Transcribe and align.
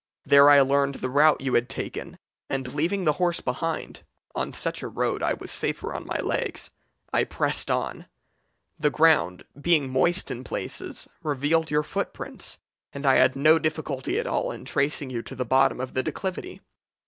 There 0.25 0.49
I 0.49 0.61
learned 0.61 0.95
the 0.95 1.11
route 1.11 1.41
you 1.41 1.53
had 1.53 1.69
taken, 1.69 2.17
and 2.49 2.73
leaving 2.73 3.03
the 3.03 3.13
horse 3.21 3.39
behind 3.39 4.01
on 4.33 4.51
such 4.51 4.81
a 4.81 4.87
road 4.87 5.21
I 5.21 5.33
was 5.35 5.51
safer 5.51 5.93
on 5.93 6.07
my 6.07 6.15
legs 6.17 6.71
I 7.13 7.23
pressed 7.23 7.69
on. 7.69 8.07
The 8.79 8.89
ground, 8.89 9.43
being 9.61 9.91
moist 9.91 10.31
in 10.31 10.43
places, 10.43 11.07
revealed 11.21 11.69
your 11.69 11.83
footprints, 11.83 12.57
and 12.91 13.05
I 13.05 13.17
had 13.17 13.35
no 13.35 13.59
difficulty 13.59 14.17
at 14.19 14.25
all 14.25 14.51
in 14.51 14.65
tracing 14.65 15.11
you 15.11 15.21
to 15.21 15.35
the 15.35 15.45
bottom 15.45 15.79
of 15.79 15.93
the 15.93 16.01
declivity. 16.01 16.61